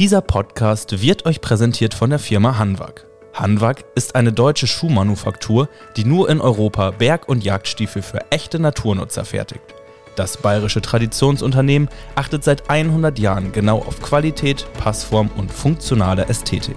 [0.00, 3.04] Dieser Podcast wird euch präsentiert von der Firma Hanwag.
[3.34, 9.26] Hanwag ist eine deutsche Schuhmanufaktur, die nur in Europa Berg- und Jagdstiefel für echte Naturnutzer
[9.26, 9.74] fertigt.
[10.16, 16.76] Das bayerische Traditionsunternehmen achtet seit 100 Jahren genau auf Qualität, Passform und funktionale Ästhetik.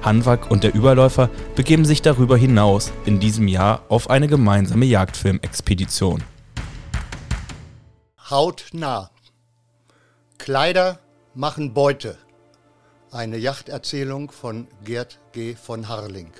[0.00, 6.24] Hanwag und der Überläufer begeben sich darüber hinaus in diesem Jahr auf eine gemeinsame Jagdfilmexpedition.
[8.30, 9.10] Hautnah.
[10.38, 11.00] Kleider
[11.34, 12.16] machen Beute.
[13.16, 15.54] Eine Yachterzählung von Gerd G.
[15.54, 16.32] von Harling.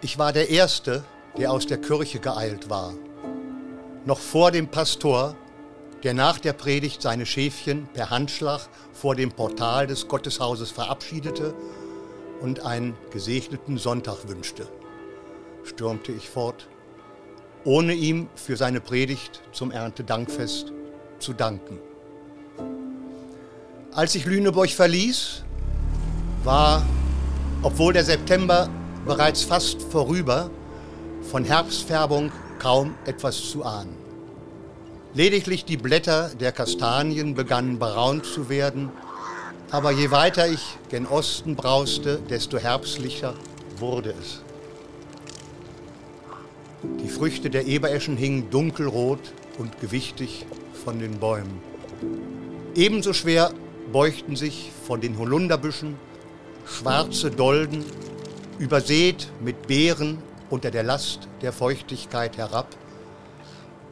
[0.00, 1.04] Ich war der Erste,
[1.36, 2.94] der aus der Kirche geeilt war.
[4.06, 5.36] Noch vor dem Pastor,
[6.04, 11.54] der nach der Predigt seine Schäfchen per Handschlag vor dem Portal des Gotteshauses verabschiedete
[12.40, 14.66] und einen gesegneten Sonntag wünschte,
[15.64, 16.66] stürmte ich fort,
[17.64, 20.72] ohne ihm für seine Predigt zum Erntedankfest
[21.18, 21.89] zu danken.
[23.92, 25.42] Als ich Lüneburg verließ,
[26.44, 26.86] war,
[27.62, 28.68] obwohl der September
[29.04, 30.48] bereits fast vorüber,
[31.28, 32.30] von Herbstfärbung
[32.60, 33.96] kaum etwas zu ahnen.
[35.12, 38.90] Lediglich die Blätter der Kastanien begannen beraunt zu werden,
[39.72, 43.34] aber je weiter ich gen Osten brauste, desto herbstlicher
[43.76, 44.40] wurde es.
[47.02, 50.46] Die Früchte der Ebereschen hingen dunkelrot und gewichtig
[50.84, 51.60] von den Bäumen.
[52.76, 53.52] Ebenso schwer
[53.92, 55.96] beugten sich von den Holunderbüschen
[56.66, 57.84] schwarze Dolden,
[58.58, 60.18] übersät mit Beeren
[60.50, 62.68] unter der Last der Feuchtigkeit herab,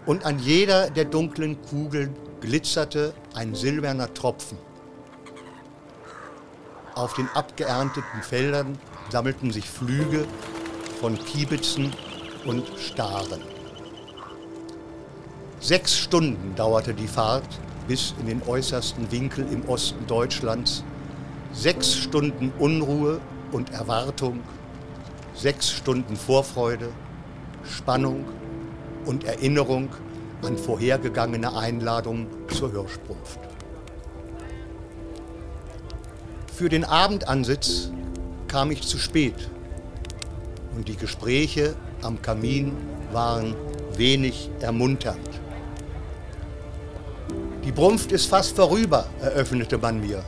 [0.06, 4.56] und an jeder der dunklen Kugeln glitzerte ein silberner Tropfen.
[6.94, 8.78] Auf den abgeernteten Feldern
[9.10, 10.26] sammelten sich Flüge
[11.00, 11.92] von Kiebitzen
[12.44, 13.57] und Staren.
[15.68, 17.46] Sechs Stunden dauerte die Fahrt
[17.86, 20.82] bis in den äußersten Winkel im Osten Deutschlands.
[21.52, 23.20] Sechs Stunden Unruhe
[23.52, 24.40] und Erwartung,
[25.34, 26.88] sechs Stunden Vorfreude,
[27.64, 28.24] Spannung
[29.04, 29.90] und Erinnerung
[30.40, 33.38] an vorhergegangene Einladungen zur Hirschbrunft.
[36.50, 37.92] Für den Abendansitz
[38.46, 39.50] kam ich zu spät
[40.74, 42.72] und die Gespräche am Kamin
[43.12, 43.54] waren
[43.98, 45.37] wenig ermunternd.
[47.68, 50.24] Die Brunft ist fast vorüber, eröffnete man mir.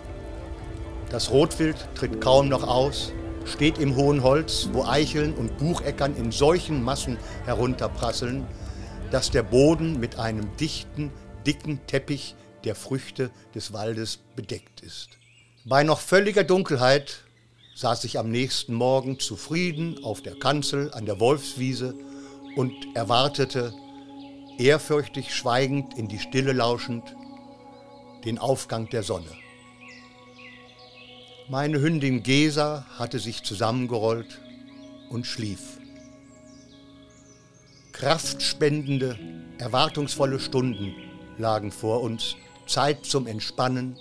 [1.08, 3.14] Das Rotwild tritt kaum noch aus,
[3.46, 8.46] steht im hohen Holz, wo Eicheln und Bucheckern in solchen Massen herunterprasseln,
[9.10, 11.10] dass der Boden mit einem dichten,
[11.46, 12.34] dicken Teppich
[12.64, 15.08] der Früchte des Waldes bedeckt ist.
[15.64, 17.22] Bei noch völliger Dunkelheit
[17.74, 21.94] saß ich am nächsten Morgen zufrieden auf der Kanzel an der Wolfswiese
[22.56, 23.72] und erwartete,
[24.58, 27.16] ehrfürchtig schweigend in die Stille lauschend,
[28.24, 29.30] den Aufgang der Sonne.
[31.48, 34.40] Meine Hündin Gesa hatte sich zusammengerollt
[35.10, 35.78] und schlief.
[37.92, 39.18] Kraftspendende,
[39.58, 40.94] erwartungsvolle Stunden
[41.38, 42.36] lagen vor uns,
[42.66, 43.98] Zeit zum Entspannen,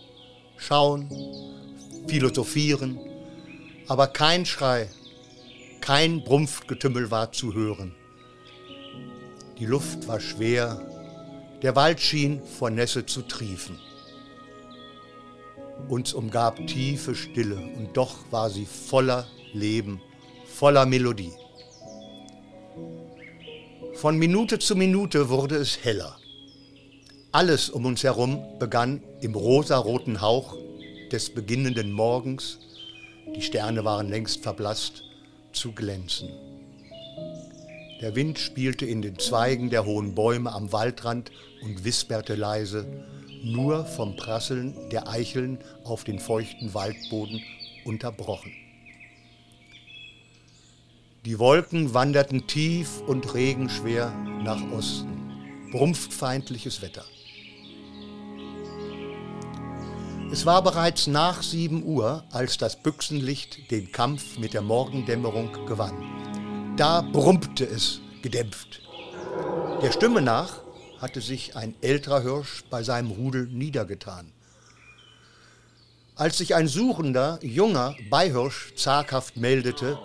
[0.57, 1.09] Schauen,
[2.07, 2.99] Philosophieren,
[3.87, 4.89] aber kein Schrei,
[5.81, 7.95] kein Brumpfgetümmel war zu hören.
[9.57, 10.79] Die Luft war schwer,
[11.61, 13.79] der Wald schien vor Nässe zu triefen.
[15.87, 20.01] Uns umgab tiefe Stille und doch war sie voller Leben,
[20.45, 21.33] voller Melodie.
[23.93, 26.17] Von Minute zu Minute wurde es heller.
[27.31, 30.57] Alles um uns herum begann im rosaroten Hauch
[31.11, 32.59] des beginnenden Morgens,
[33.35, 35.03] die Sterne waren längst verblasst,
[35.51, 36.29] zu glänzen.
[38.01, 41.31] Der Wind spielte in den Zweigen der hohen Bäume am Waldrand
[41.61, 42.85] und wisperte leise,
[43.43, 47.41] nur vom Prasseln der Eicheln auf den feuchten Waldboden
[47.85, 48.51] unterbrochen.
[51.25, 54.11] Die Wolken wanderten tief und regenschwer
[54.43, 55.69] nach Osten.
[55.71, 57.03] Brumpffeindliches Wetter.
[60.31, 66.75] Es war bereits nach 7 Uhr, als das Büchsenlicht den Kampf mit der Morgendämmerung gewann.
[66.77, 68.81] Da brummte es gedämpft.
[69.81, 70.61] Der Stimme nach
[71.01, 74.31] hatte sich ein älterer Hirsch bei seinem Rudel niedergetan.
[76.15, 79.97] Als sich ein suchender, junger Beihirsch zaghaft meldete,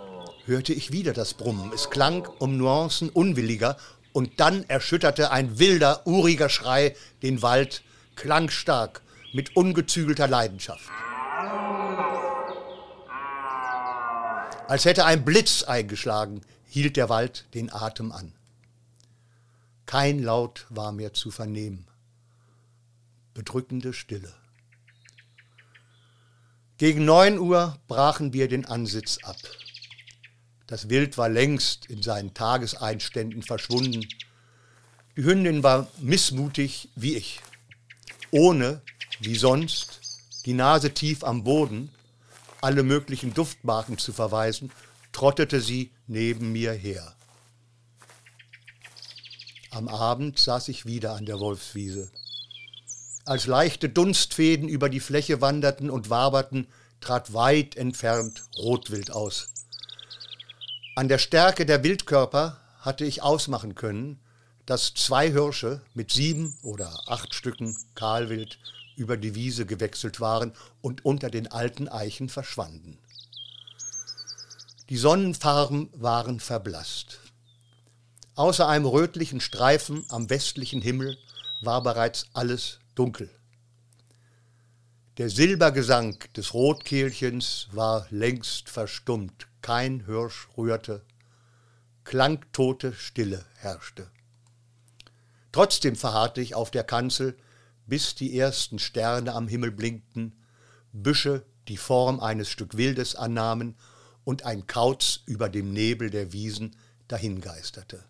[0.46, 1.73] hörte ich wieder das Brummen.
[1.75, 3.76] Es klang um Nuancen unwilliger
[4.12, 7.82] und dann erschütterte ein wilder, uriger Schrei den Wald,
[8.14, 9.02] klangstark,
[9.32, 10.88] mit ungezügelter Leidenschaft.
[14.69, 18.32] Als hätte ein Blitz eingeschlagen, hielt der Wald den Atem an.
[19.86, 21.86] Kein Laut war mehr zu vernehmen.
[23.34, 24.32] Bedrückende Stille.
[26.78, 29.36] Gegen neun Uhr brachen wir den Ansitz ab.
[30.66, 34.06] Das Wild war längst in seinen Tageseinständen verschwunden.
[35.16, 37.40] Die Hündin war missmutig wie ich.
[38.30, 38.80] Ohne,
[39.20, 40.00] wie sonst,
[40.46, 41.90] die Nase tief am Boden,
[42.60, 44.72] alle möglichen Duftmarken zu verweisen,
[45.12, 47.14] trottete sie neben mir her.
[49.75, 52.09] Am Abend saß ich wieder an der Wolfswiese.
[53.25, 56.69] Als leichte Dunstfäden über die Fläche wanderten und waberten,
[57.00, 59.49] trat weit entfernt Rotwild aus.
[60.94, 64.21] An der Stärke der Wildkörper hatte ich ausmachen können,
[64.65, 68.61] dass zwei Hirsche mit sieben oder acht Stücken Kahlwild
[68.94, 72.97] über die Wiese gewechselt waren und unter den alten Eichen verschwanden.
[74.88, 77.19] Die Sonnenfarben waren verblasst.
[78.36, 81.16] Außer einem rötlichen Streifen am westlichen Himmel
[81.62, 83.31] war bereits alles dunkel.
[85.19, 91.04] Der Silbergesang des Rotkehlchens war längst verstummt, kein Hirsch rührte,
[92.02, 94.10] klangtote Stille herrschte.
[95.52, 97.37] Trotzdem verharrte ich auf der Kanzel,
[97.87, 100.42] bis die ersten Sterne am Himmel blinkten,
[100.92, 103.76] Büsche die Form eines Stück Wildes annahmen
[104.25, 106.76] und ein Kauz über dem Nebel der Wiesen
[107.06, 108.04] dahingeisterte.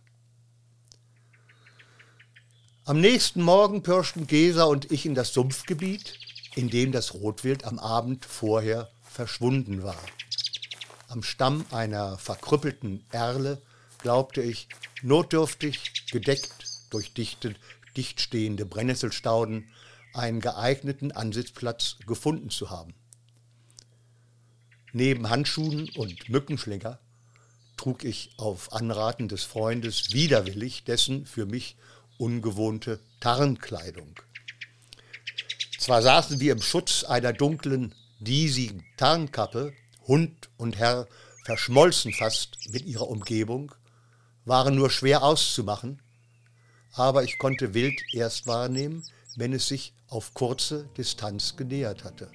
[2.87, 6.19] Am nächsten Morgen pirschten Geser und ich in das Sumpfgebiet,
[6.55, 9.99] in dem das Rotwild am Abend vorher verschwunden war.
[11.09, 13.63] Am Stamm einer verkrüppelten Erle
[14.01, 14.69] glaubte ich,
[15.01, 17.55] notdürftig, gedeckt durch dichte,
[17.97, 19.65] dicht stehende Brennnesselstauden,
[20.13, 22.93] einen geeigneten Ansitzplatz gefunden zu haben.
[24.93, 26.99] Neben Handschuhen und Mückenschläger
[27.79, 31.77] trug ich auf Anraten des Freundes widerwillig dessen für mich
[32.19, 34.15] ungewohnte Tarnkleidung.
[35.79, 39.73] Zwar saßen wir im Schutz einer dunklen, diesigen Tarnkappe,
[40.07, 41.07] Hund und Herr
[41.45, 43.75] verschmolzen fast mit ihrer Umgebung,
[44.45, 46.01] waren nur schwer auszumachen,
[46.93, 49.05] aber ich konnte Wild erst wahrnehmen,
[49.37, 52.31] wenn es sich auf kurze Distanz genähert hatte.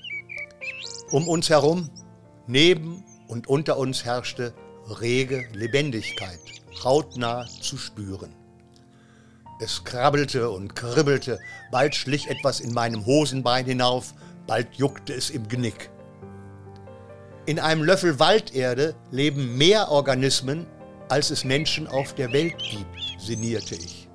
[1.12, 1.90] Um uns herum,
[2.46, 4.54] neben und unter uns herrschte
[5.02, 6.40] rege Lebendigkeit,
[6.84, 8.39] hautnah zu spüren.
[9.62, 11.38] Es krabbelte und kribbelte,
[11.70, 14.14] bald schlich etwas in meinem Hosenbein hinauf,
[14.48, 15.90] bald juckte es im Genick.
[17.46, 20.66] In einem Löffel Walderde leben mehr Organismen,
[21.10, 24.08] als es Menschen auf der Welt gibt, sinnierte ich.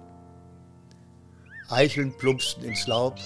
[1.69, 3.17] Eicheln plumpsten ins Laub.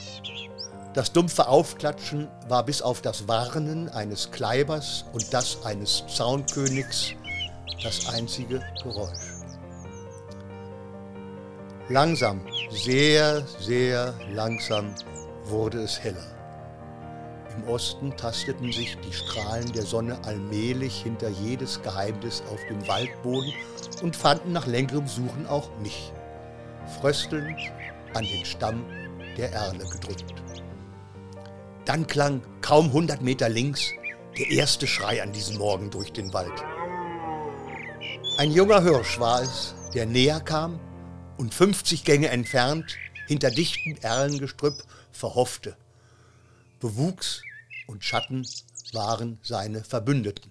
[0.94, 7.14] Das dumpfe Aufklatschen war bis auf das Warnen eines Kleibers und das eines Zaunkönigs
[7.84, 9.37] das einzige Geräusch.
[11.90, 14.94] Langsam, sehr, sehr langsam
[15.44, 16.26] wurde es heller.
[17.56, 23.54] Im Osten tasteten sich die Strahlen der Sonne allmählich hinter jedes Geheimnis auf dem Waldboden
[24.02, 26.12] und fanden nach längerem Suchen auch mich,
[27.00, 27.58] fröstelnd
[28.12, 28.84] an den Stamm
[29.38, 30.42] der Erle gedrückt.
[31.86, 33.92] Dann klang kaum hundert Meter links
[34.38, 36.62] der erste Schrei an diesem Morgen durch den Wald.
[38.36, 40.78] Ein junger Hirsch war es, der näher kam
[41.38, 42.96] und 50 Gänge entfernt
[43.26, 45.76] hinter dichtem Erlengestrüpp verhoffte.
[46.80, 47.42] Bewuchs
[47.86, 48.46] und Schatten
[48.92, 50.50] waren seine Verbündeten.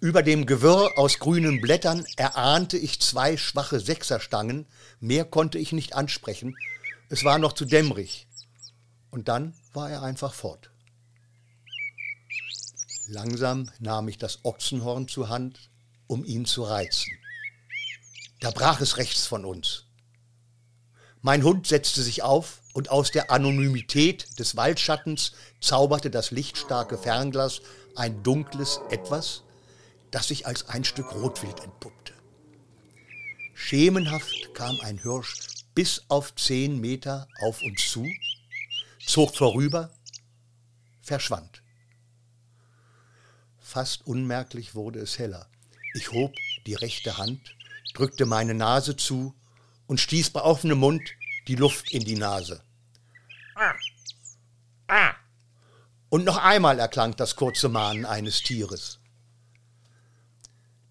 [0.00, 4.66] Über dem Gewirr aus grünen Blättern erahnte ich zwei schwache Sechserstangen,
[4.98, 6.56] mehr konnte ich nicht ansprechen,
[7.08, 8.26] es war noch zu dämmerig.
[9.10, 10.70] Und dann war er einfach fort.
[13.06, 15.70] Langsam nahm ich das Ochsenhorn zur Hand,
[16.06, 17.12] um ihn zu reizen.
[18.42, 19.84] Da brach es rechts von uns.
[21.20, 25.30] Mein Hund setzte sich auf und aus der Anonymität des Waldschattens
[25.60, 27.62] zauberte das lichtstarke Fernglas
[27.94, 29.44] ein dunkles Etwas,
[30.10, 32.14] das sich als ein Stück Rotwild entpuppte.
[33.54, 35.36] Schemenhaft kam ein Hirsch
[35.76, 38.04] bis auf zehn Meter auf uns zu,
[39.06, 39.94] zog vorüber,
[41.00, 41.62] verschwand.
[43.60, 45.48] Fast unmerklich wurde es heller.
[45.94, 46.34] Ich hob
[46.66, 47.54] die rechte Hand
[47.94, 49.34] drückte meine Nase zu
[49.86, 51.02] und stieß bei offenem Mund
[51.48, 52.62] die Luft in die Nase.
[56.08, 59.00] Und noch einmal erklang das kurze Mahnen eines Tieres.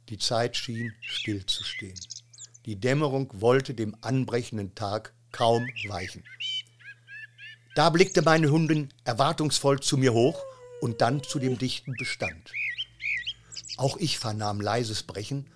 [0.10, 2.00] Die Zeit schien stillzustehen.
[2.65, 6.24] Die Dämmerung wollte dem anbrechenden Tag kaum weichen.
[7.75, 10.43] Da blickte meine Hündin erwartungsvoll zu mir hoch
[10.81, 12.51] und dann zu dem dichten Bestand.
[13.77, 15.48] Auch ich vernahm leises Brechen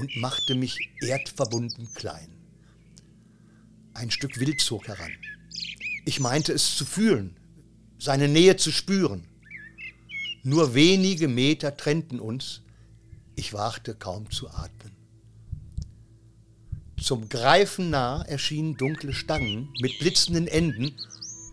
[0.00, 2.34] und machte mich erdverbunden klein.
[3.92, 5.12] Ein Stück Wild zog heran.
[6.06, 7.36] Ich meinte es zu fühlen.
[7.98, 9.28] seine Nähe zu spüren.
[10.42, 12.62] Nur wenige Meter trennten uns,
[13.36, 14.96] ich wagte kaum zu atmen.
[16.98, 20.96] Zum Greifen nah erschienen dunkle Stangen mit blitzenden Enden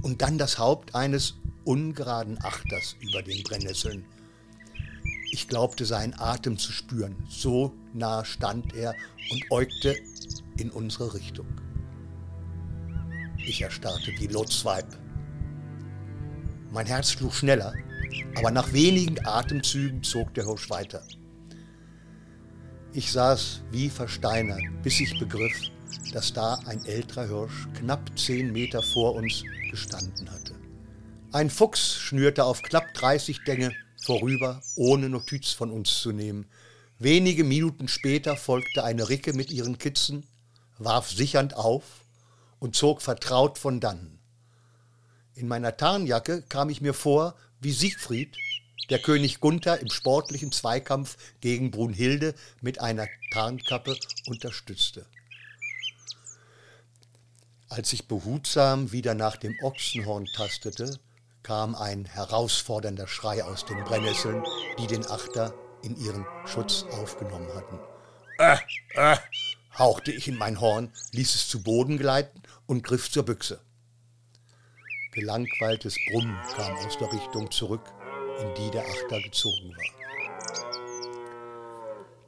[0.04, 1.36] und dann das Haupt eines
[1.66, 4.06] ungeraden Achters über den Brennnesseln.
[5.32, 7.16] Ich glaubte seinen Atem zu spüren.
[7.30, 8.94] So nah stand er
[9.32, 9.96] und äugte
[10.58, 11.48] in unsere Richtung.
[13.38, 14.86] Ich erstarrte wie Lotzweib.
[16.72, 17.74] Mein Herz schlug schneller,
[18.36, 21.02] aber nach wenigen Atemzügen zog der Hirsch weiter.
[22.94, 25.72] Ich saß wie versteinert, bis ich begriff,
[26.14, 30.56] dass da ein älterer Hirsch knapp zehn Meter vor uns gestanden hatte.
[31.32, 33.72] Ein Fuchs schnürte auf knapp 30 Dänge
[34.08, 36.46] vorüber, ohne Notiz von uns zu nehmen.
[36.98, 40.26] Wenige Minuten später folgte eine Ricke mit ihren Kitzen,
[40.78, 41.84] warf sichernd auf
[42.60, 44.18] und zog vertraut von dannen.
[45.36, 48.38] In meiner Tarnjacke kam ich mir vor wie Siegfried,
[48.90, 53.98] der König Gunther im sportlichen Zweikampf gegen Brunhilde mit einer Tarnkappe
[54.28, 55.06] unterstützte.
[57.68, 60.98] Als ich behutsam wieder nach dem Ochsenhorn tastete,
[61.48, 64.44] kam ein herausfordernder Schrei aus den Brennnesseln,
[64.80, 67.80] die den Achter in ihren Schutz aufgenommen hatten.
[68.38, 68.58] Äh,
[68.96, 69.16] äh,
[69.80, 73.62] hauchte ich in mein Horn, ließ es zu Boden gleiten und griff zur Büchse.
[75.14, 77.94] Gelangweiltes Brummen kam aus der Richtung zurück,
[78.42, 79.86] in die der Achter gezogen war.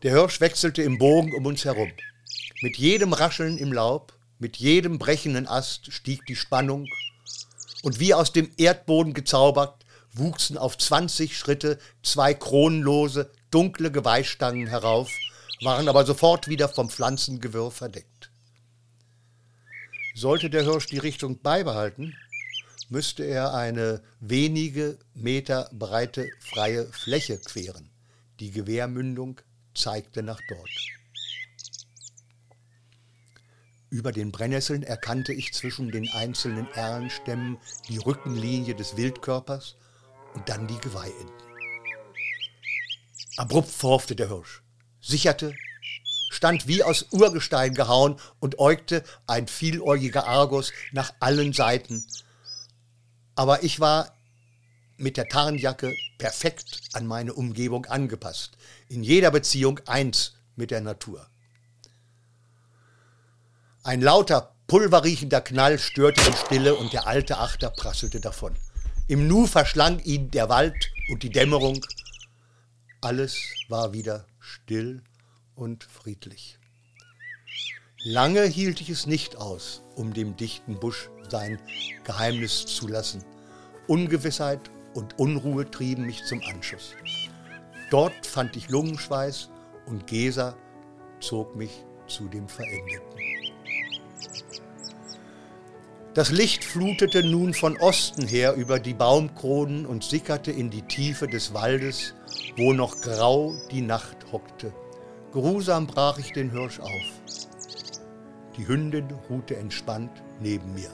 [0.02, 1.92] Der Hirsch wechselte im Bogen um uns herum.
[2.62, 6.86] Mit jedem Rascheln im Laub, mit jedem brechenden Ast stieg die Spannung
[7.84, 15.12] und wie aus dem Erdboden gezaubert wuchsen auf 20 Schritte zwei kronenlose, dunkle Geweihstangen herauf,
[15.62, 18.32] waren aber sofort wieder vom Pflanzengewirr verdeckt.
[20.16, 22.16] Sollte der Hirsch die Richtung beibehalten,
[22.90, 27.90] müsste er eine wenige Meter breite freie Fläche queren.
[28.40, 29.40] Die Gewehrmündung
[29.76, 30.99] zeigte nach dort.
[33.92, 39.76] Über den Brennnesseln erkannte ich zwischen den einzelnen Erlenstämmen die Rückenlinie des Wildkörpers
[40.36, 41.34] und dann die Geweihenden.
[43.38, 44.62] Abrupt vorfte der Hirsch,
[45.02, 45.56] sicherte,
[46.30, 52.06] stand wie aus Urgestein gehauen und äugte ein vieläugiger Argus nach allen Seiten.
[53.34, 54.14] Aber ich war
[54.98, 58.52] mit der Tarnjacke perfekt an meine Umgebung angepasst,
[58.88, 61.28] in jeder Beziehung eins mit der Natur.
[63.84, 68.54] Ein lauter, pulverriechender Knall störte die Stille und der alte Achter prasselte davon.
[69.08, 71.86] Im Nu verschlang ihn der Wald und die Dämmerung.
[73.00, 73.38] Alles
[73.70, 75.02] war wieder still
[75.56, 76.60] und friedlich.
[78.04, 81.58] Lange hielt ich es nicht aus, um dem dichten Busch sein
[82.04, 83.24] Geheimnis zu lassen.
[83.88, 86.96] Ungewissheit und Unruhe trieben mich zum Anschuss.
[87.92, 89.50] Dort fand ich Lungenschweiß
[89.86, 90.58] und Gesa
[91.22, 93.29] zog mich zu dem Verendeten.
[96.20, 101.28] Das Licht flutete nun von Osten her über die Baumkronen und sickerte in die Tiefe
[101.28, 102.14] des Waldes,
[102.58, 104.74] wo noch grau die Nacht hockte.
[105.32, 106.90] Geruhsam brach ich den Hirsch auf.
[108.58, 110.12] Die Hündin ruhte entspannt
[110.42, 110.90] neben mir.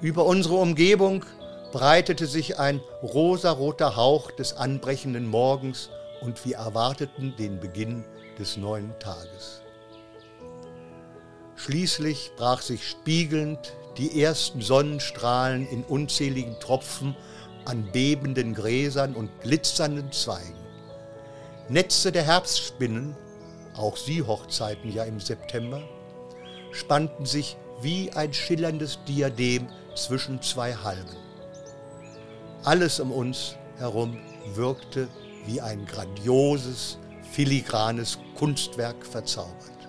[0.00, 1.26] Über unsere Umgebung
[1.70, 5.90] breitete sich ein rosaroter Hauch des anbrechenden Morgens
[6.22, 8.06] und wir erwarteten den Beginn
[8.38, 9.60] des neuen Tages.
[11.64, 17.14] Schließlich brach sich spiegelnd die ersten Sonnenstrahlen in unzähligen Tropfen
[17.66, 20.56] an bebenden Gräsern und glitzernden Zweigen.
[21.68, 23.14] Netze der Herbstspinnen,
[23.76, 25.82] auch sie Hochzeiten ja im September,
[26.72, 31.16] spannten sich wie ein schillerndes Diadem zwischen zwei Halmen.
[32.64, 34.18] Alles um uns herum
[34.54, 35.08] wirkte
[35.44, 36.96] wie ein grandioses,
[37.32, 39.79] filigranes Kunstwerk verzaubert.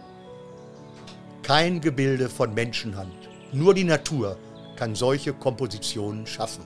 [1.43, 4.37] Kein Gebilde von Menschenhand, nur die Natur
[4.75, 6.63] kann solche Kompositionen schaffen.